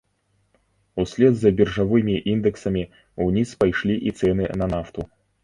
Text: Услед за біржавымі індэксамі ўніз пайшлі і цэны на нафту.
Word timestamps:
Услед 1.03 1.35
за 1.41 1.51
біржавымі 1.59 2.15
індэксамі 2.33 2.83
ўніз 3.27 3.53
пайшлі 3.61 4.01
і 4.09 4.17
цэны 4.19 4.51
на 4.65 4.73
нафту. 4.75 5.01